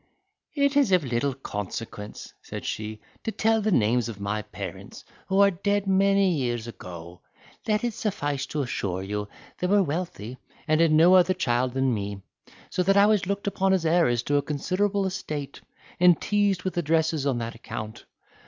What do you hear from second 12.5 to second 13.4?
so that I was